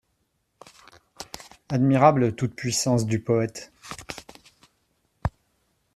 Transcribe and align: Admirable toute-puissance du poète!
Admirable 1.69 2.33
toute-puissance 2.33 3.05
du 3.05 3.19
poète! 3.21 3.71